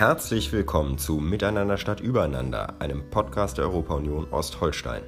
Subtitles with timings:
[0.00, 5.02] Herzlich willkommen zu Miteinander statt Übereinander, einem Podcast der Europa-Union Ostholstein.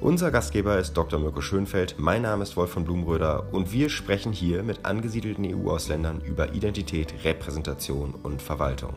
[0.00, 1.18] Unser Gastgeber ist Dr.
[1.18, 6.20] Mirko Schönfeld, mein Name ist Wolf von Blumröder und wir sprechen hier mit angesiedelten EU-Ausländern
[6.20, 8.94] über Identität, Repräsentation und Verwaltung.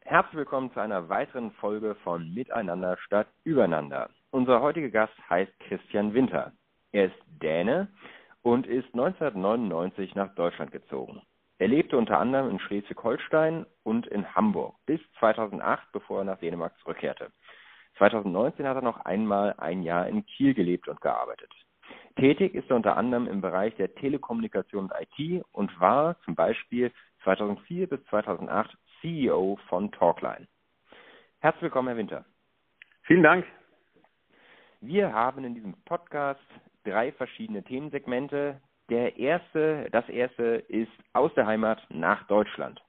[0.00, 4.10] Herzlich willkommen zu einer weiteren Folge von Miteinander statt Übereinander.
[4.32, 6.50] Unser heutiger Gast heißt Christian Winter.
[6.90, 7.86] Er ist Däne
[8.48, 11.20] und ist 1999 nach Deutschland gezogen.
[11.58, 16.72] Er lebte unter anderem in Schleswig-Holstein und in Hamburg bis 2008, bevor er nach Dänemark
[16.78, 17.30] zurückkehrte.
[17.98, 21.52] 2019 hat er noch einmal ein Jahr in Kiel gelebt und gearbeitet.
[22.16, 26.90] Tätig ist er unter anderem im Bereich der Telekommunikation und IT und war zum Beispiel
[27.24, 30.48] 2004 bis 2008 CEO von Talkline.
[31.40, 32.24] Herzlich willkommen, Herr Winter.
[33.02, 33.44] Vielen Dank.
[34.80, 36.40] Wir haben in diesem Podcast
[36.88, 38.60] drei verschiedene Themensegmente.
[38.90, 42.80] Der erste, das erste ist aus der Heimat nach Deutschland.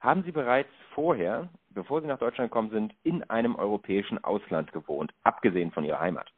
[0.00, 5.12] Haben Sie bereits vorher, bevor Sie nach Deutschland gekommen sind, in einem europäischen Ausland gewohnt,
[5.22, 6.30] abgesehen von Ihrer Heimat?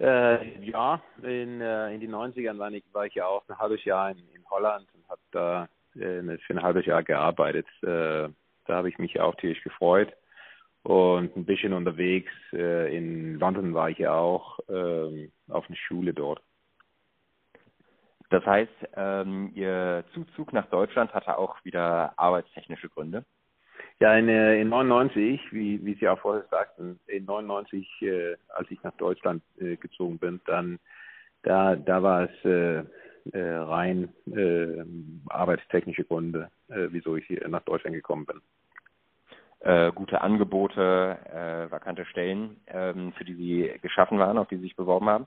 [0.00, 3.84] Äh, ja, in, äh, in den 90ern war ich, war ich ja auch ein halbes
[3.84, 7.66] Jahr in, in Holland und habe da äh, für ein halbes Jahr gearbeitet.
[7.82, 8.28] Äh,
[8.66, 10.12] da habe ich mich auch tierisch gefreut
[10.82, 12.32] und ein bisschen unterwegs.
[12.52, 16.42] Äh, in London war ich ja auch ähm, auf einer Schule dort.
[18.30, 23.24] Das heißt, ähm, Ihr Zuzug nach Deutschland hatte auch wieder arbeitstechnische Gründe?
[24.00, 28.70] Ja, in, äh, in 99, wie, wie Sie auch vorher sagten, in 99, äh, als
[28.70, 30.78] ich nach Deutschland äh, gezogen bin, dann
[31.42, 32.84] da, da war es äh,
[33.32, 34.84] äh, rein äh,
[35.28, 38.40] arbeitstechnische Gründe, wieso ich hier nach Deutschland gekommen bin
[39.64, 44.62] äh, gute Angebote, äh, vakante Stellen, ähm, für die Sie geschaffen waren, auf die Sie
[44.62, 45.26] sich beworben haben?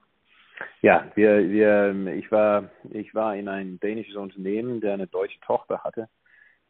[0.82, 5.84] Ja, wir, wir, ich war, ich war in ein dänisches Unternehmen, der eine deutsche Tochter
[5.84, 6.08] hatte.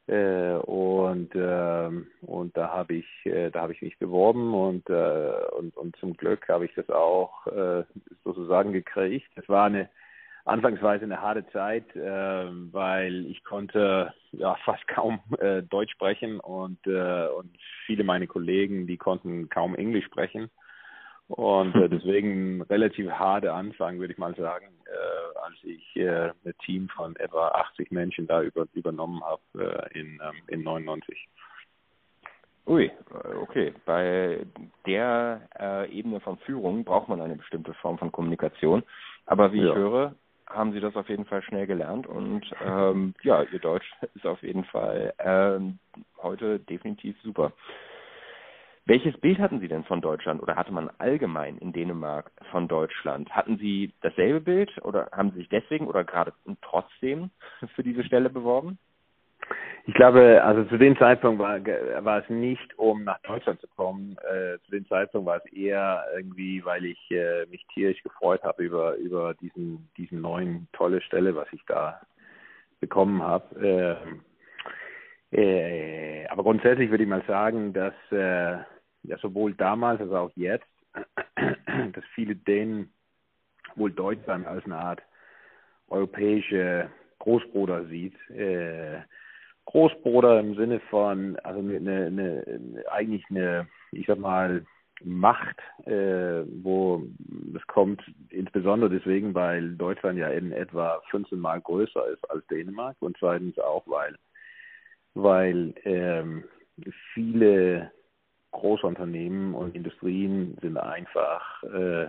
[0.07, 1.89] Äh, und äh,
[2.21, 6.15] und da habe ich äh, da habe ich mich beworben und äh, und und zum
[6.15, 7.83] Glück habe ich das auch äh,
[8.23, 9.29] sozusagen gekriegt.
[9.35, 9.89] Es war eine
[10.47, 16.79] anfangsweise eine harte Zeit, äh, weil ich konnte ja fast kaum äh, Deutsch sprechen und
[16.87, 20.49] äh, und viele meiner Kollegen, die konnten kaum Englisch sprechen
[21.27, 24.67] und deswegen relativ harte Anfang, würde ich mal sagen,
[25.43, 30.63] als ich ein Team von etwa 80 Menschen da über, übernommen habe in ähm, in
[30.63, 31.27] 99.
[32.67, 32.91] Ui,
[33.41, 33.73] okay.
[33.85, 34.45] Bei
[34.85, 38.83] der äh, Ebene von Führung braucht man eine bestimmte Form von Kommunikation.
[39.25, 39.69] Aber wie ja.
[39.69, 40.15] ich höre,
[40.49, 44.41] haben sie das auf jeden Fall schnell gelernt und ähm, ja, ihr Deutsch ist auf
[44.41, 45.79] jeden Fall ähm,
[46.21, 47.51] heute definitiv super.
[48.85, 53.29] Welches Bild hatten Sie denn von Deutschland oder hatte man allgemein in Dänemark von Deutschland?
[53.31, 56.31] Hatten Sie dasselbe Bild oder haben Sie sich deswegen oder gerade
[56.61, 57.29] trotzdem
[57.75, 58.79] für diese Stelle beworben?
[59.85, 61.63] Ich glaube, also zu dem Zeitpunkt war,
[62.03, 64.17] war es nicht, um nach Deutschland zu kommen.
[64.29, 68.63] Äh, zu dem Zeitpunkt war es eher irgendwie, weil ich äh, mich tierisch gefreut habe
[68.63, 72.01] über über diesen diesen neuen tolle Stelle, was ich da
[72.81, 73.97] bekommen habe.
[75.31, 78.57] Äh, äh, aber grundsätzlich würde ich mal sagen, dass äh,
[79.03, 80.67] ja sowohl damals als auch jetzt,
[81.35, 82.91] dass viele Dänen
[83.75, 85.01] wohl Deutschland als eine Art
[85.87, 88.15] europäische Großbruder sieht.
[88.29, 88.99] Äh,
[89.67, 94.65] Großbruder im Sinne von, also eine, eine, eigentlich eine, ich sag mal,
[95.03, 97.03] Macht, äh, wo
[97.53, 102.95] das kommt insbesondere deswegen, weil Deutschland ja in etwa 15 Mal größer ist als Dänemark
[102.99, 104.15] und zweitens auch, weil,
[105.13, 106.45] weil ähm,
[107.13, 107.91] viele
[108.51, 112.07] Großunternehmen und Industrien sind einfach äh,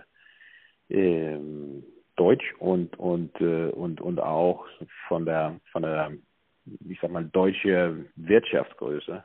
[0.89, 1.83] ähm,
[2.15, 4.65] deutsch und und äh, und und auch
[5.07, 6.11] von der von der
[6.87, 9.23] ich sag mal, deutsche Wirtschaftsgröße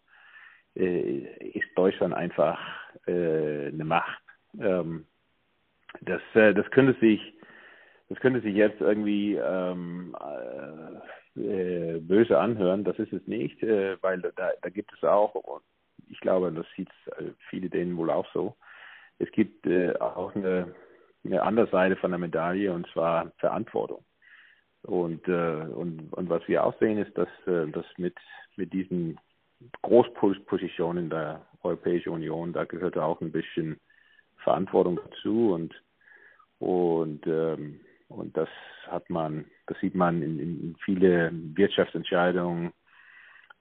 [0.77, 2.59] äh, ist Deutschland einfach
[3.07, 4.23] äh, eine Macht.
[4.59, 5.07] Ähm,
[6.01, 7.21] das, äh, das könnte sich,
[8.09, 10.17] das könnte sich jetzt irgendwie ähm,
[11.37, 12.85] äh, böse anhören.
[12.85, 15.61] Das ist es nicht, äh, weil da, da gibt es auch,
[16.09, 16.91] ich glaube, das sieht
[17.49, 18.57] viele denen wohl auch so.
[19.19, 20.75] Es gibt äh, auch eine,
[21.25, 24.05] eine andere Seite von der Medaille und zwar Verantwortung.
[24.85, 28.15] Und, äh, und, und was wir auch sehen, ist, dass, äh, dass mit,
[28.57, 29.19] mit diesen
[29.83, 33.81] Großpositionen der Europäischen Union, da gehört auch ein bisschen
[34.39, 35.55] Verantwortung dazu.
[35.55, 35.75] Und,
[36.59, 38.49] und, ähm, und das
[38.87, 42.73] hat man, das sieht man in, in viele Wirtschaftsentscheidungen,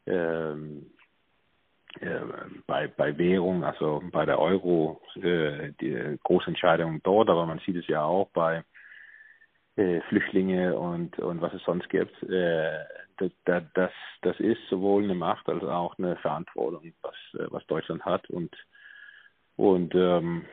[0.05, 0.91] ähm,
[2.01, 2.19] äh,
[2.67, 7.87] bei, bei Währung, also bei der Euro, äh, die Großentscheidungen dort, aber man sieht es
[7.87, 8.63] ja auch bei
[9.75, 12.21] äh, Flüchtlinge und, und was es sonst gibt.
[12.23, 12.79] Äh,
[13.17, 13.91] das, das,
[14.21, 18.29] das ist sowohl eine Macht als auch eine Verantwortung, was, äh, was Deutschland hat.
[18.29, 18.55] Und,
[19.55, 20.45] und ähm,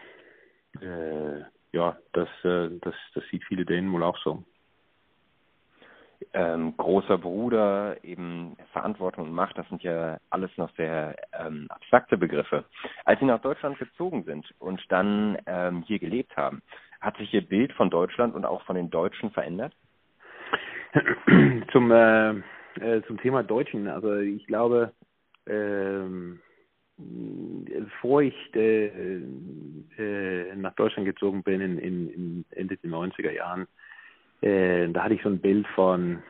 [0.81, 1.41] äh,
[1.73, 4.43] ja, das, äh, das, das sieht viele Dänen wohl auch so.
[6.35, 12.19] Ähm, großer Bruder, eben Verantwortung und Macht, das sind ja alles noch sehr ähm, abstrakte
[12.19, 12.67] Begriffe.
[13.07, 16.63] Als Sie nach Deutschland gezogen sind und dann ähm, hier gelebt haben,
[17.01, 19.75] hat sich Ihr Bild von Deutschland und auch von den Deutschen verändert?
[21.73, 22.31] Zum, äh,
[22.81, 23.89] äh, zum Thema Deutschen.
[23.89, 24.93] Also ich glaube,
[25.47, 26.41] ähm,
[26.97, 29.21] bevor ich äh,
[29.99, 33.67] äh, nach Deutschland gezogen bin in, in, in Ende der 90er Jahren,
[34.43, 36.23] äh, da hatte ich so ein Bild von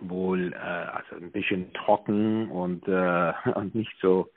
[0.00, 2.88] wohl äh, also ein bisschen trocken und
[3.54, 4.30] und nicht so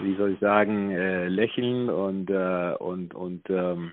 [0.00, 3.92] wie soll ich sagen äh, lächeln und äh, und und ähm,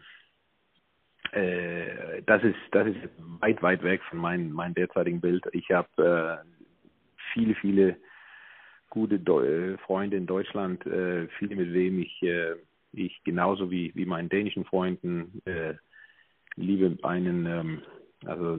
[1.33, 2.97] äh, das ist das ist
[3.39, 5.45] weit weit weg von meinem meinem derzeitigen Bild.
[5.51, 6.47] Ich habe äh,
[7.33, 7.97] viele viele
[8.89, 12.56] gute Do äh, Freunde in Deutschland, äh, viele mit wem ich äh,
[12.94, 15.41] ich genauso wie wie meinen dänischen Freunden
[16.56, 17.81] liebe einen ähm,
[18.25, 18.53] also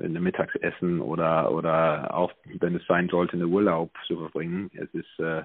[0.00, 4.70] ein Mittagsessen oder oder auch wenn es sein sollte, eine Urlaub zu verbringen.
[4.74, 5.42] Es ist äh,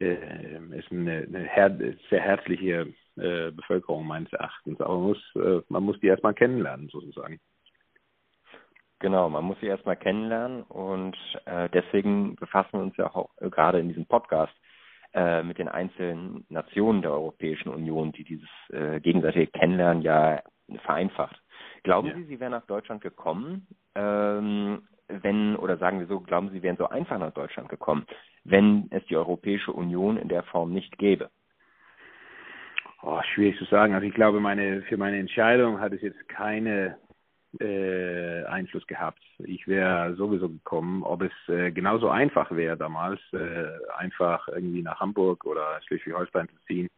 [0.00, 1.76] äh, ist eine, eine her
[2.10, 4.80] sehr herzliche äh, Bevölkerung meines Erachtens.
[4.80, 7.40] Aber man muss äh, man muss die erstmal kennenlernen sozusagen.
[9.00, 13.78] Genau, man muss sie erstmal kennenlernen und äh, deswegen befassen wir uns ja auch gerade
[13.78, 14.54] in diesem Podcast
[15.12, 20.42] äh, mit den einzelnen Nationen der Europäischen Union, die dieses äh, gegenseitige Kennenlernen ja
[20.84, 21.38] vereinfacht.
[21.82, 22.14] Glauben ja.
[22.14, 26.78] Sie, Sie wären nach Deutschland gekommen, ähm, wenn, oder sagen wir so, glauben Sie, wären
[26.78, 28.06] so einfach nach Deutschland gekommen,
[28.44, 31.30] wenn es die Europäische Union in der Form nicht gäbe?
[33.06, 33.94] Oh, schwierig zu sagen.
[33.94, 36.96] Also ich glaube, meine, für meine Entscheidung hat es jetzt keine
[37.60, 39.20] äh, Einfluss gehabt.
[39.38, 43.66] Ich wäre sowieso gekommen, ob es äh, genauso einfach wäre damals, äh,
[43.96, 46.88] einfach irgendwie nach Hamburg oder Schleswig-Holstein zu ziehen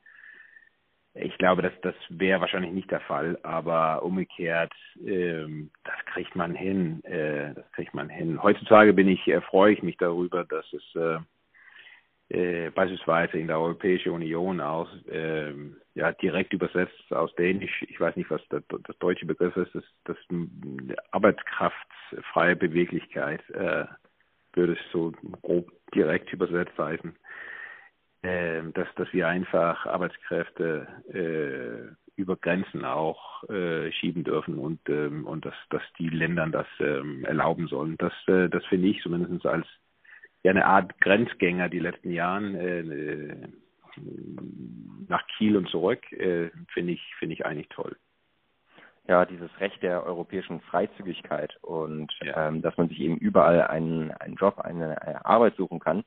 [1.19, 4.73] ich glaube, das, das wäre wahrscheinlich nicht der Fall, aber umgekehrt,
[5.05, 7.03] ähm, das kriegt man hin.
[7.05, 8.43] Äh, das kriegt man hin.
[8.43, 11.19] Heutzutage bin ich, äh, freue ich mich darüber, dass es äh,
[12.29, 15.53] äh, beispielsweise in der Europäischen Union aus äh,
[15.95, 19.85] ja direkt übersetzt aus Dänisch, ich weiß nicht, was der, das deutsche Begriff ist, das,
[20.05, 20.17] das
[21.13, 23.85] Arbeitskraftfreie Beweglichkeit äh,
[24.55, 25.13] würde es so
[25.43, 27.15] grob direkt übersetzt heißen.
[28.23, 35.27] Äh, dass, dass wir einfach Arbeitskräfte äh, über Grenzen auch äh, schieben dürfen und, ähm,
[35.27, 37.97] und dass, dass die Ländern das ähm, erlauben sollen.
[37.99, 39.67] Das, äh, das finde ich zumindest als
[40.47, 43.49] ja, eine Art Grenzgänger die letzten Jahren äh,
[45.09, 47.97] nach Kiel und zurück, äh, finde ich, finde ich eigentlich toll.
[49.09, 52.47] Ja, dieses Recht der europäischen Freizügigkeit und ja.
[52.47, 56.05] ähm, dass man sich eben überall einen, einen Job, eine, eine Arbeit suchen kann,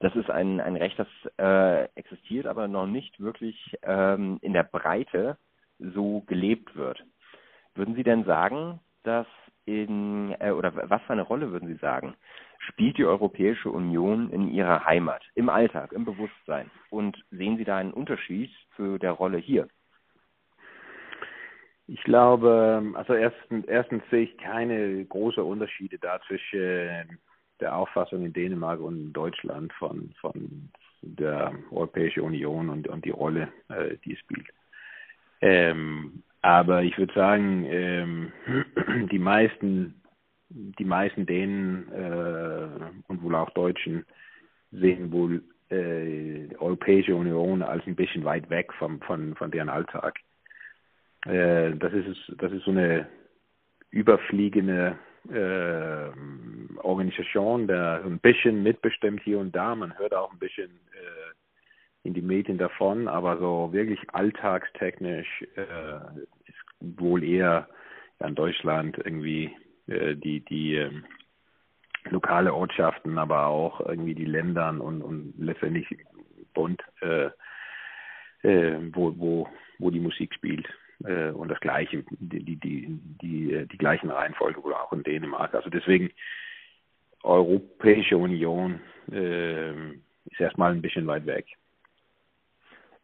[0.00, 1.08] das ist ein, ein Recht, das
[1.38, 5.38] äh, existiert, aber noch nicht wirklich ähm, in der Breite
[5.78, 7.02] so gelebt wird.
[7.74, 9.26] Würden Sie denn sagen, dass
[9.64, 12.14] in, äh, oder was für eine Rolle würden Sie sagen,
[12.58, 16.70] spielt die Europäische Union in Ihrer Heimat, im Alltag, im Bewusstsein?
[16.90, 19.68] Und sehen Sie da einen Unterschied zu der Rolle hier?
[21.86, 27.18] Ich glaube, also erstens, erstens sehe ich keine großen Unterschiede da zwischen
[27.60, 30.70] der Auffassung in Dänemark und in Deutschland von, von
[31.02, 34.48] der Europäischen Union und, und die Rolle, äh, die es spielt.
[35.40, 38.32] Ähm, aber ich würde sagen, ähm,
[39.10, 40.02] die meisten,
[40.50, 44.06] die meisten Dänen äh, und wohl auch Deutschen
[44.70, 49.68] sehen wohl äh, die Europäische Union als ein bisschen weit weg vom, von, von deren
[49.68, 50.18] Alltag.
[51.26, 53.08] Äh, das ist das ist so eine
[53.90, 54.98] überfliegende
[55.30, 59.74] äh, Organisation, der ein bisschen mitbestimmt hier und da.
[59.74, 61.28] Man hört auch ein bisschen äh,
[62.04, 67.68] in die Medien davon, aber so wirklich alltagstechnisch äh, ist wohl eher
[68.20, 69.54] in Deutschland irgendwie
[69.88, 70.90] die die äh,
[72.10, 75.86] lokale Ortschaften, aber auch irgendwie die Ländern und, und letztendlich
[76.54, 77.30] Bund, äh,
[78.42, 80.68] äh, wo, wo, wo die Musik spielt
[81.04, 85.54] äh, und das gleiche, die, die, die, die, die gleichen Reihenfolge wohl auch in Dänemark.
[85.54, 86.10] Also deswegen
[87.22, 88.80] Europäische Union
[89.10, 89.72] äh,
[90.30, 91.46] ist erstmal ein bisschen weit weg.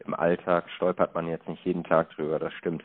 [0.05, 2.85] Im Alltag stolpert man jetzt nicht jeden Tag drüber, das stimmt.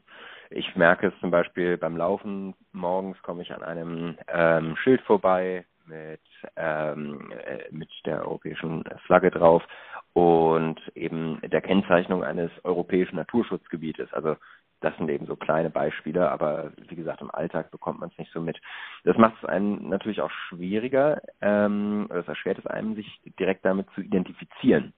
[0.51, 2.56] Ich merke es zum Beispiel beim Laufen.
[2.72, 6.22] Morgens komme ich an einem ähm, Schild vorbei mit,
[6.56, 9.63] ähm, äh, mit der europäischen Flagge drauf
[10.13, 14.12] und eben der Kennzeichnung eines europäischen Naturschutzgebietes.
[14.12, 14.38] Also
[14.82, 18.32] das sind eben so kleine Beispiele, aber wie gesagt, im Alltag bekommt man es nicht
[18.32, 18.60] so mit.
[19.03, 23.65] Das macht es einem natürlich auch schwieriger, ähm, oder es erschwert es einem, sich direkt
[23.65, 24.94] damit zu identifizieren.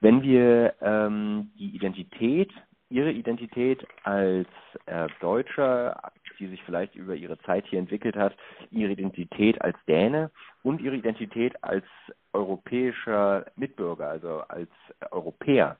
[0.00, 2.52] Wenn wir ähm, die Identität,
[2.88, 4.46] ihre Identität als
[4.86, 8.36] äh, Deutscher, die sich vielleicht über ihre Zeit hier entwickelt hat,
[8.70, 10.30] ihre Identität als Däne
[10.62, 11.84] und ihre Identität als
[12.32, 14.70] europäischer Mitbürger, also als
[15.10, 15.78] Europäer,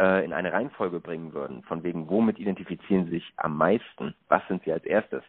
[0.00, 4.14] äh, in eine Reihenfolge bringen würden, von wegen, womit identifizieren Sie sich am meisten?
[4.28, 5.22] Was sind Sie als erstes?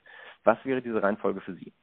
[0.43, 1.73] Was wäre diese Reihenfolge für Sie?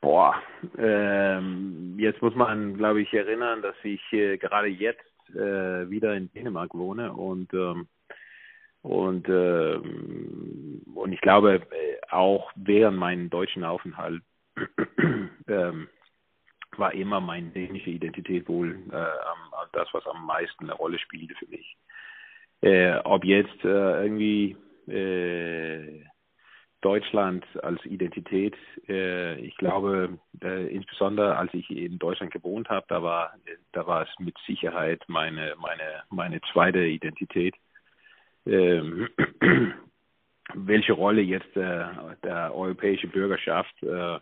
[0.00, 0.34] Boah,
[0.78, 6.32] ähm, jetzt muss man, glaube ich, erinnern, dass ich äh, gerade jetzt äh, wieder in
[6.32, 7.88] Dänemark wohne und ähm,
[8.82, 14.22] und ähm, und ich glaube äh, auch während meinem deutschen Aufenthalt
[15.48, 15.88] ähm,
[16.76, 19.06] war immer meine dänische Identität wohl äh,
[19.72, 21.76] das, was am meisten eine Rolle spielte für mich.
[22.62, 24.56] Äh, ob jetzt äh, irgendwie
[24.86, 26.04] äh,
[26.80, 28.56] Deutschland als Identität,
[28.88, 33.34] äh, ich glaube, äh, insbesondere als ich in Deutschland gewohnt habe, da war,
[33.72, 37.54] da war es mit Sicherheit meine, meine, meine zweite Identität.
[38.46, 39.08] Ähm,
[40.54, 41.84] welche Rolle jetzt äh,
[42.24, 44.18] der europäische Bürgerschaft äh,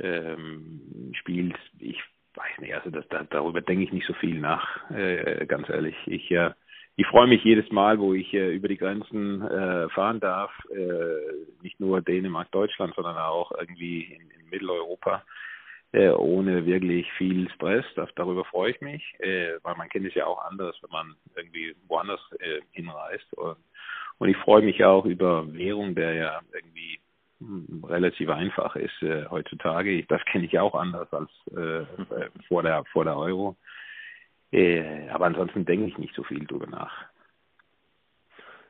[0.00, 2.00] ähm, spielt, ich
[2.34, 5.96] weiß nicht, also das, da, darüber denke ich nicht so viel nach, äh, ganz ehrlich.
[6.06, 6.50] Ich, äh,
[6.96, 11.57] ich freue mich jedes Mal, wo ich äh, über die Grenzen äh, fahren darf, äh,
[11.78, 15.22] nicht nur Dänemark, Deutschland, sondern auch irgendwie in, in Mitteleuropa,
[15.92, 17.84] äh, ohne wirklich viel Stress.
[17.96, 21.16] Das, darüber freue ich mich, äh, weil man kennt es ja auch anders, wenn man
[21.36, 23.32] irgendwie woanders äh, hinreist.
[23.34, 23.56] Und,
[24.18, 27.00] und ich freue mich auch über Währung, der ja irgendwie
[27.84, 30.04] relativ einfach ist äh, heutzutage.
[30.06, 33.56] Das kenne ich auch anders als äh, äh, vor der vor der Euro.
[34.50, 37.04] Äh, aber ansonsten denke ich nicht so viel drüber nach.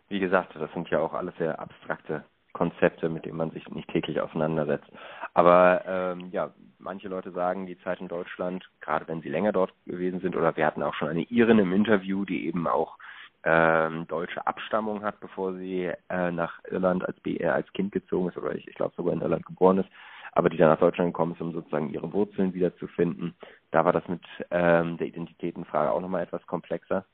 [0.08, 2.24] Wie gesagt, das sind ja auch alles sehr abstrakte
[2.58, 4.90] Konzepte, mit denen man sich nicht täglich auseinandersetzt.
[5.32, 6.50] Aber ähm, ja,
[6.80, 10.56] manche Leute sagen, die Zeit in Deutschland, gerade wenn sie länger dort gewesen sind, oder
[10.56, 12.98] wir hatten auch schon eine Irin im Interview, die eben auch
[13.44, 18.36] ähm, deutsche Abstammung hat, bevor sie äh, nach Irland als BR als Kind gezogen ist
[18.36, 19.88] oder ich, ich glaube sogar in Irland geboren ist,
[20.32, 23.34] aber die dann nach Deutschland gekommen ist, um sozusagen ihre Wurzeln wiederzufinden.
[23.70, 27.04] Da war das mit ähm, der Identitätenfrage auch nochmal etwas komplexer.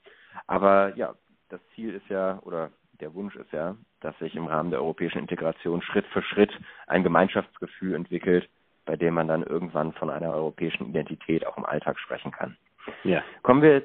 [0.47, 1.15] Aber ja,
[1.51, 2.71] das Ziel ist ja, oder
[3.01, 6.53] der Wunsch ist ja, dass sich im Rahmen der europäischen Integration Schritt für Schritt
[6.87, 8.49] ein Gemeinschaftsgefühl entwickelt,
[8.87, 12.57] bei dem man dann irgendwann von einer europäischen Identität auch im Alltag sprechen kann.
[13.03, 13.23] Ja.
[13.43, 13.83] Kommen wir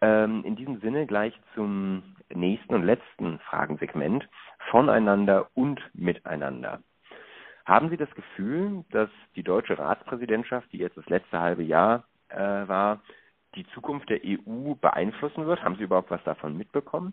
[0.00, 2.02] ähm, in diesem Sinne gleich zum
[2.32, 4.28] nächsten und letzten Fragensegment
[4.70, 6.80] voneinander und miteinander.
[7.64, 12.36] Haben Sie das Gefühl, dass die deutsche Ratspräsidentschaft, die jetzt das letzte halbe Jahr äh,
[12.38, 13.00] war,
[13.54, 15.62] die Zukunft der EU beeinflussen wird?
[15.62, 17.12] Haben Sie überhaupt was davon mitbekommen?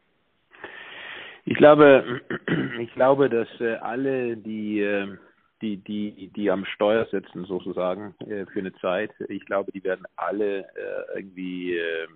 [1.50, 2.22] Ich glaube,
[2.80, 5.18] ich glaube, dass äh, alle, die, äh,
[5.62, 10.06] die, die, die am Steuer sitzen sozusagen äh, für eine Zeit, ich glaube, die werden
[10.18, 12.08] alle äh, irgendwie äh,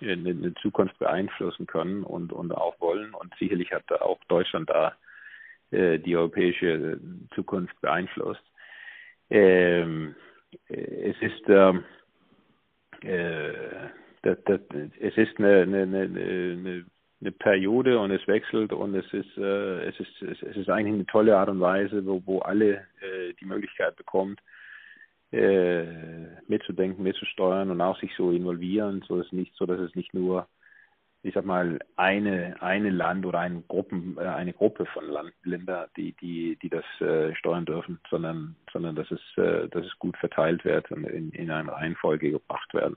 [0.00, 3.14] eine, eine Zukunft beeinflussen können und, und auch wollen.
[3.14, 4.94] Und sicherlich hat auch Deutschland da
[5.72, 7.00] die europäische
[7.34, 8.42] Zukunft beeinflusst.
[9.30, 10.14] Ähm,
[10.68, 11.82] es ist ähm,
[13.00, 13.88] äh,
[14.22, 14.60] das, das,
[15.00, 16.86] es ist eine, eine, eine, eine
[17.38, 21.36] Periode und es wechselt und es ist äh, es ist es, ist eigentlich eine tolle
[21.36, 24.40] Art und Weise, wo, wo alle äh, die Möglichkeit bekommt,
[25.32, 25.84] äh,
[26.46, 30.46] mitzudenken, mitzusteuern und auch sich so involvieren, so ist nicht so, dass es nicht nur
[31.22, 35.88] ich sag mal eine eine Land oder eine Gruppen äh, eine Gruppe von Land, Länder,
[35.96, 40.16] die die die das äh, steuern dürfen, sondern sondern dass es äh, dass es gut
[40.18, 42.96] verteilt wird und in, in eine Reihenfolge gebracht werden.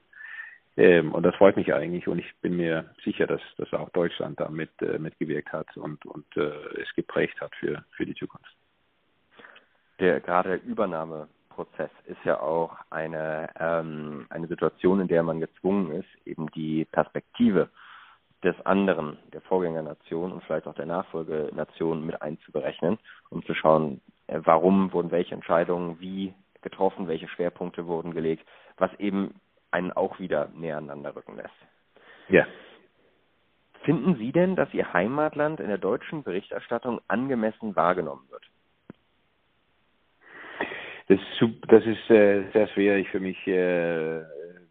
[0.80, 4.40] Ähm, und das freut mich eigentlich und ich bin mir sicher, dass, dass auch Deutschland
[4.40, 8.50] da mit, äh, mitgewirkt hat und, und äh, es geprägt hat für, für die Zukunft.
[10.00, 15.92] Der gerade der Übernahmeprozess ist ja auch eine, ähm, eine Situation, in der man gezwungen
[15.92, 17.68] ist, eben die Perspektive
[18.42, 22.98] des anderen, der Vorgängernation und vielleicht auch der Nachfolgenation mit einzuberechnen,
[23.30, 28.94] um zu schauen, äh, warum wurden welche Entscheidungen wie getroffen, welche Schwerpunkte wurden gelegt, was
[28.98, 29.36] eben
[29.72, 31.54] einen auch wieder näher aneinander rücken lässt.
[32.30, 32.46] Ja.
[33.84, 38.44] Finden Sie denn, dass Ihr Heimatland in der deutschen Berichterstattung angemessen wahrgenommen wird?
[41.08, 44.22] Das ist, das ist äh, sehr schwierig für mich äh,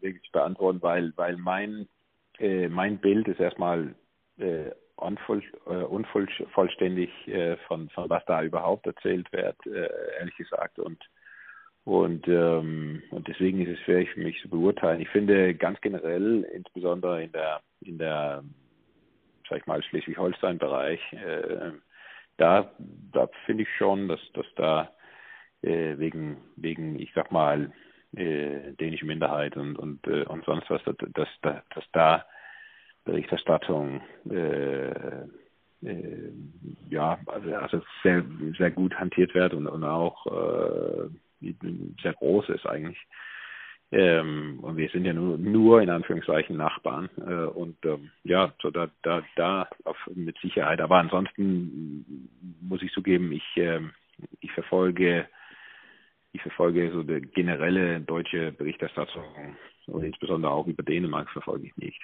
[0.01, 1.89] wirklich zu beantworten, weil, weil mein,
[2.37, 3.93] äh, mein Bild ist erstmal
[4.37, 9.89] äh, unvoll, äh, unvollständig äh, von, von was da überhaupt erzählt wird, äh,
[10.19, 10.79] ehrlich gesagt.
[10.79, 11.03] Und
[11.85, 15.01] und, ähm, und deswegen ist es schwierig für mich zu beurteilen.
[15.01, 18.43] Ich finde ganz generell, insbesondere in der, in der
[19.49, 21.71] sag ich mal, Schleswig-Holstein-Bereich, äh,
[22.37, 22.71] da,
[23.11, 24.91] da finde ich schon, dass, dass da
[25.61, 27.71] äh, wegen, wegen, ich sag mal,
[28.15, 32.25] äh, dänische Minderheit und, und, äh, und sonst was, dass, dass, dass da
[33.05, 35.23] Berichterstattung äh,
[35.81, 36.31] äh,
[36.89, 38.23] ja, also, also sehr,
[38.57, 41.09] sehr gut hantiert wird und, und auch äh,
[42.01, 42.97] sehr groß ist eigentlich.
[43.91, 47.09] Ähm, und wir sind ja nur, nur in Anführungszeichen Nachbarn.
[47.17, 50.79] Äh, und ähm, ja, so da, da, da auf, mit Sicherheit.
[50.79, 52.29] Aber ansonsten
[52.61, 53.81] muss ich zugeben, ich, äh,
[54.41, 55.27] ich verfolge
[56.31, 59.23] ich verfolge so die generelle deutsche Berichterstattung
[59.87, 62.01] und insbesondere auch über Dänemark verfolge ich nicht.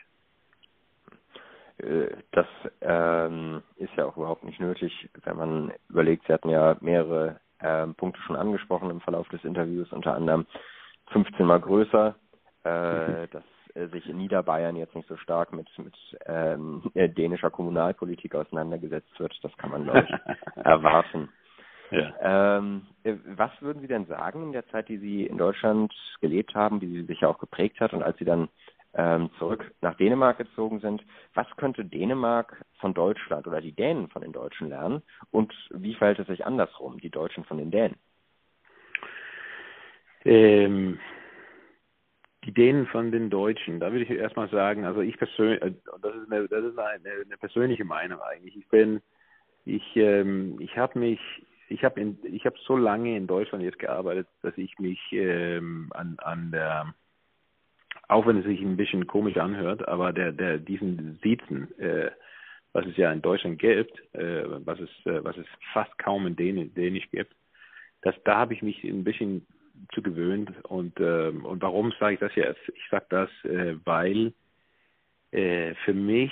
[1.78, 2.48] Äh, das
[2.82, 7.96] ähm, ist ja auch überhaupt nicht nötig, wenn man überlegt, Sie hatten ja mehrere ähm,
[7.96, 10.46] Punkte schon angesprochen im Verlauf des Interviews, unter anderem
[11.12, 12.16] 15 mal größer,
[12.64, 13.28] äh, mhm.
[13.32, 13.44] dass
[13.76, 15.96] äh, sich in Niederbayern jetzt nicht so stark mit, mit
[16.26, 19.38] ähm, äh, dänischer Kommunalpolitik auseinandergesetzt wird.
[19.44, 21.30] Das kann man, glaube ich, erwarten.
[21.92, 22.58] Ja.
[22.58, 26.56] Ähm, äh, was würden Sie denn sagen in der Zeit, die Sie in Deutschland gelebt
[26.56, 28.50] haben, wie sie sich ja auch geprägt hat und als Sie dann
[28.96, 34.22] ähm, zurück nach Dänemark gezogen sind, was könnte Dänemark von Deutschland oder die Dänen von
[34.22, 37.96] den Deutschen lernen und wie verhält es sich andersrum, die Deutschen von den Dänen?
[40.24, 41.00] Ähm,
[42.46, 46.16] die Dänen von den Deutschen, da würde ich erstmal sagen, also ich persönlich, äh, das
[46.16, 48.56] ist eine, das ist eine, eine persönliche Meinung eigentlich.
[48.56, 49.02] Ich bin,
[49.66, 51.20] ich, ähm, ich habe mich,
[51.68, 56.18] ich habe ich habe so lange in Deutschland jetzt gearbeitet, dass ich mich ähm, an,
[56.20, 56.94] an der,
[58.08, 62.12] auch wenn es sich ein bisschen komisch anhört, aber der, der diesen Siezen, äh,
[62.74, 66.36] was es ja in Deutschland gibt, äh, was es, äh, was es fast kaum in
[66.36, 67.34] Dänisch gibt,
[68.02, 69.46] das, da habe ich mich ein bisschen
[69.94, 70.52] zu gewöhnt.
[70.64, 72.62] Und, äh, und warum sage ich das jetzt?
[72.76, 74.34] Ich sage das, äh, weil
[75.32, 76.32] äh, für mich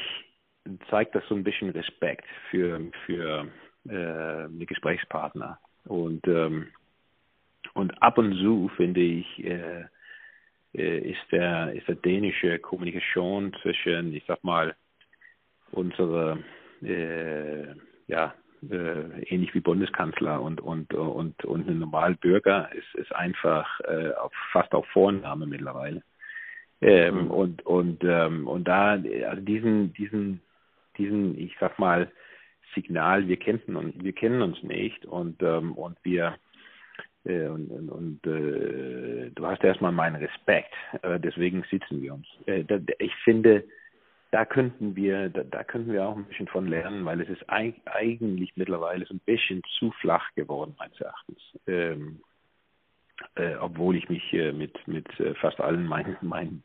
[0.90, 3.48] zeigt das so ein bisschen Respekt für, für
[3.90, 5.60] äh, die Gesprächspartner.
[5.86, 6.68] Und, ähm,
[7.74, 9.86] und ab und zu finde ich, äh,
[10.74, 14.76] ist, der, ist der dänische Kommunikation zwischen, ich sag mal,
[15.72, 16.40] unsere
[16.82, 17.66] äh,
[18.08, 18.34] ja,
[18.70, 24.32] äh, ähnlich wie Bundeskanzler und und und und ein Normalbürger ist ist einfach äh, auf,
[24.52, 26.02] fast auf Vorname mittlerweile
[26.82, 27.32] ähm, mhm.
[27.32, 30.42] und und ähm, und da also diesen diesen
[30.98, 32.12] diesen ich sag mal
[32.74, 36.53] Signal wir kennen uns wir kennen uns nicht und ähm, und wir äh,
[37.26, 42.64] und, und, und äh, du hast erstmal meinen Respekt äh, deswegen sitzen wir uns äh,
[42.64, 43.64] da, ich finde
[44.34, 47.48] da könnten wir, da, da könnten wir auch ein bisschen von lernen, weil es ist
[47.48, 51.40] eigentlich mittlerweile so ein bisschen zu flach geworden, meines Erachtens.
[51.68, 52.20] Ähm,
[53.36, 56.64] äh, obwohl ich mich äh, mit mit äh, fast allen meinen meinen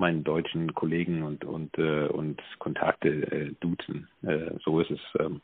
[0.00, 4.08] meinen deutschen Kollegen und und äh, und Kontakte äh, duzen.
[4.22, 5.00] Äh, so ist es.
[5.20, 5.40] Ähm,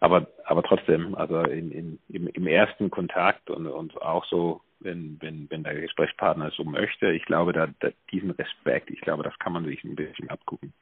[0.00, 5.18] aber aber trotzdem, also in, in im, im ersten Kontakt und und auch so wenn,
[5.20, 7.10] wenn, wenn der Gesprächspartner so möchte.
[7.10, 10.72] Ich glaube, da, da diesen Respekt, ich glaube, das kann man sich ein bisschen abgucken.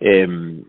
[0.00, 0.66] Ähm,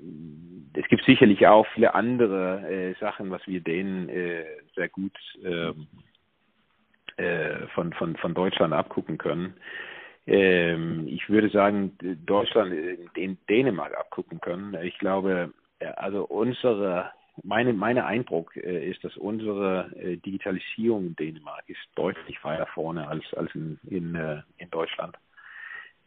[0.74, 5.88] es gibt sicherlich auch viele andere äh, Sachen, was wir denen äh, sehr gut ähm,
[7.18, 9.56] äh, von, von, von Deutschland abgucken können.
[10.28, 14.76] Ähm, ich würde sagen, Deutschland äh, in Dänemark abgucken können.
[14.84, 17.12] Ich glaube, äh, also unsere
[17.44, 23.08] meine, mein Eindruck äh, ist, dass unsere äh, Digitalisierung in Dänemark ist deutlich weiter vorne
[23.08, 25.16] als, als in, in, äh, in Deutschland.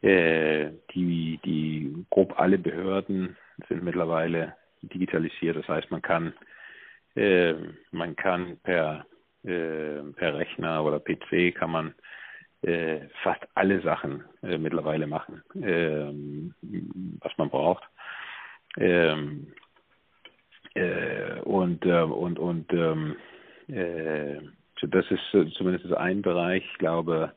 [0.02, 3.37] Äh, die, die grob alle Behörden
[3.68, 5.56] sind mittlerweile digitalisiert.
[5.56, 6.33] Das heißt, man kann,
[7.14, 7.54] äh,
[7.90, 9.06] man kann per,
[9.44, 11.94] äh, per Rechner oder PC kann man
[12.62, 16.12] äh, fast alle Sachen äh, mittlerweile machen, äh,
[17.20, 17.85] was man braucht.
[18.77, 19.53] Ähm,
[20.75, 23.16] äh, und äh, und und ähm,
[23.68, 24.40] äh,
[24.83, 26.64] das ist zumindest ein Bereich.
[26.73, 27.33] Ich glaube,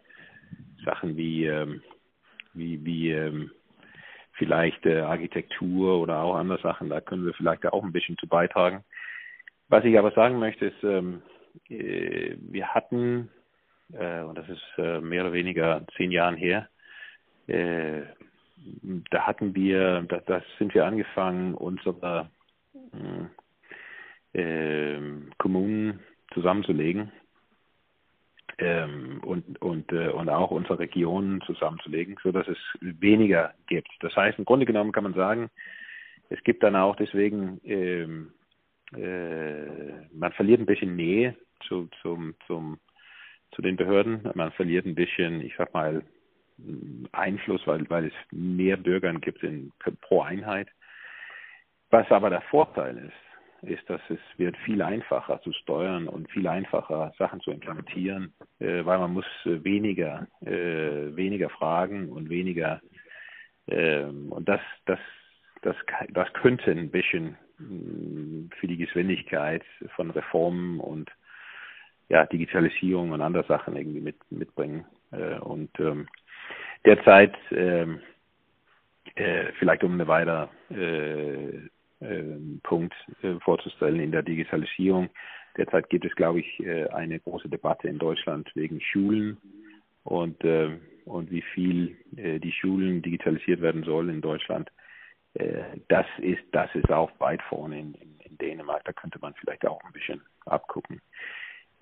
[0.85, 1.81] Sachen wie ähm,
[2.53, 3.51] wie wie ähm,
[4.33, 8.27] vielleicht äh, Architektur oder auch andere Sachen, da können wir vielleicht auch ein bisschen zu
[8.27, 8.83] beitragen.
[9.69, 11.21] Was ich aber sagen möchte, ist, ähm,
[11.69, 13.42] äh, wir hatten, äh,
[13.89, 16.69] und das ist äh, mehr oder weniger zehn Jahren her,
[17.47, 18.01] äh,
[19.11, 22.29] da hatten wir, da, das sind wir angefangen, unsere
[24.33, 24.99] äh,
[25.37, 25.99] Kommunen
[26.33, 27.11] zusammenzulegen
[28.57, 33.89] ähm, und und äh, und auch unsere Regionen zusammenzulegen, so dass es weniger gibt.
[33.99, 35.49] Das heißt, im Grunde genommen kann man sagen,
[36.29, 38.33] es gibt dann auch deswegen ähm,
[38.95, 39.65] äh,
[40.13, 41.35] man verliert ein bisschen Nähe
[41.67, 42.79] zu zum zum
[43.55, 46.03] zu den Behörden, man verliert ein bisschen, ich sag mal
[47.11, 50.67] Einfluss, weil weil es mehr Bürgern gibt in, pro Einheit.
[51.89, 56.47] Was aber der Vorteil ist, ist, dass es wird viel einfacher zu steuern und viel
[56.47, 62.81] einfacher Sachen zu implementieren, äh, weil man muss äh, weniger, äh, weniger fragen und weniger
[63.67, 64.99] ähm, und das, das,
[65.61, 65.75] das,
[66.11, 69.63] das könnte ein bisschen mm, für die Geschwindigkeit
[69.95, 71.09] von Reformen und
[72.13, 74.85] ja, Digitalisierung und andere Sachen irgendwie mit, mitbringen.
[75.11, 76.07] Äh, und ähm,
[76.85, 78.01] derzeit ähm,
[79.15, 81.55] äh, vielleicht um eine weiter äh,
[82.01, 85.09] äh, Punkt äh, vorzustellen in der Digitalisierung.
[85.57, 89.37] Derzeit gibt es, glaube ich, äh, eine große Debatte in Deutschland wegen Schulen
[90.03, 90.69] und, äh,
[91.05, 94.71] und wie viel äh, die Schulen digitalisiert werden sollen in Deutschland.
[95.87, 98.83] Das ist das ist auch weit vorne in, in, in Dänemark.
[98.85, 101.01] Da könnte man vielleicht auch ein bisschen abgucken.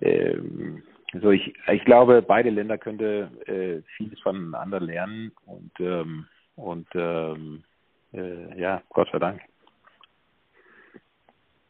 [0.02, 6.86] Ähm, also ich, ich glaube, beide Länder könnte äh, vieles voneinander lernen und ähm, und
[6.94, 7.64] ähm,
[8.12, 9.40] äh, ja, Gott sei Dank.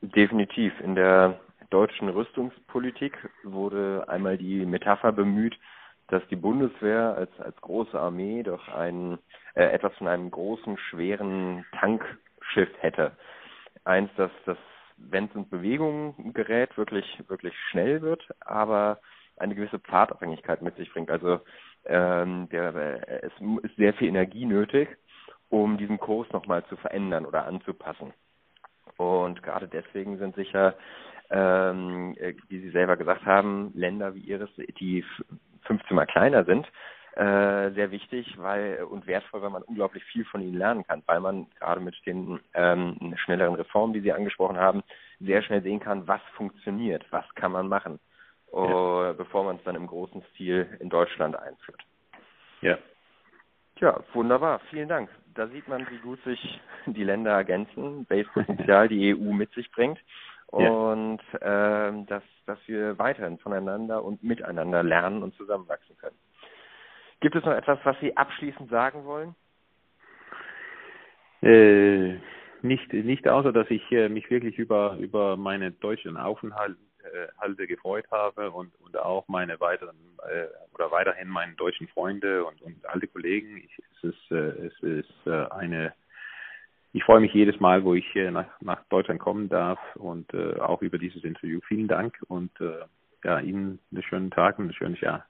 [0.00, 0.72] Definitiv.
[0.80, 1.40] In der
[1.70, 5.56] deutschen Rüstungspolitik wurde einmal die Metapher bemüht,
[6.08, 9.18] dass die Bundeswehr als, als große Armee doch ein,
[9.54, 13.12] äh, etwas von einem großen, schweren Tankschiff hätte.
[13.84, 14.58] Eins, das, das
[15.10, 18.98] wenn es in Bewegung gerät, wirklich, wirklich schnell wird, aber
[19.36, 21.10] eine gewisse Pfadabhängigkeit mit sich bringt.
[21.10, 21.40] Also
[21.84, 24.88] ähm, der, äh, es ist sehr viel Energie nötig,
[25.48, 28.12] um diesen Kurs nochmal zu verändern oder anzupassen.
[28.96, 30.74] Und gerade deswegen sind sicher,
[31.30, 35.04] ähm, äh, wie Sie selber gesagt haben, Länder wie Ihres, die
[35.62, 36.66] 15 mal kleiner sind,
[37.14, 41.20] äh, sehr wichtig weil und wertvoll, weil man unglaublich viel von ihnen lernen kann, weil
[41.20, 44.82] man gerade mit den ähm, schnelleren Reformen, die Sie angesprochen haben,
[45.20, 48.00] sehr schnell sehen kann, was funktioniert, was kann man machen,
[48.52, 49.10] ja.
[49.10, 51.82] uh, bevor man es dann im großen Stil in Deutschland einführt.
[52.62, 52.78] Ja.
[53.76, 55.10] Tja, wunderbar, vielen Dank.
[55.34, 59.70] Da sieht man, wie gut sich die Länder ergänzen, welches Potenzial die EU mit sich
[59.70, 59.98] bringt
[60.46, 61.88] und ja.
[61.88, 66.16] ähm, dass, dass wir weiterhin voneinander und miteinander lernen und zusammenwachsen können.
[67.22, 69.36] Gibt es noch etwas, was Sie abschließend sagen wollen?
[71.40, 72.18] Äh,
[72.62, 76.76] nicht, nicht außer, dass ich äh, mich wirklich über, über meine deutschen Aufenthalte
[77.62, 79.96] äh, gefreut habe und, und auch meine weiteren
[80.28, 83.56] äh, oder weiterhin meine deutschen Freunde und, und alte Kollegen.
[83.56, 85.94] Ich, es ist, äh, es ist äh, eine
[86.92, 90.98] ich freue mich jedes Mal, wo ich nach, nach Deutschland kommen darf und auch über
[90.98, 91.58] dieses Interview.
[91.66, 92.50] Vielen Dank und
[93.24, 95.24] ja, Ihnen einen schönen Tag und ein schönes Jahr.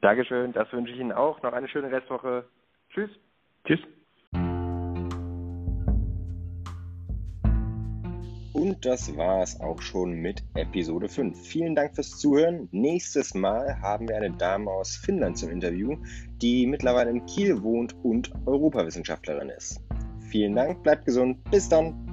[0.00, 1.42] Dankeschön, das wünsche ich Ihnen auch.
[1.42, 2.44] Noch eine schöne Restwoche.
[2.90, 3.10] Tschüss.
[3.66, 3.80] Tschüss.
[8.52, 11.38] Und das war es auch schon mit Episode 5.
[11.46, 12.68] Vielen Dank fürs Zuhören.
[12.72, 15.96] Nächstes Mal haben wir eine Dame aus Finnland zum Interview,
[16.40, 19.84] die mittlerweile in Kiel wohnt und Europawissenschaftlerin ist.
[20.30, 22.05] Vielen Dank, bleibt gesund, bis dann.